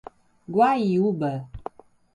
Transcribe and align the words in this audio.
Guaiúba 0.55 1.31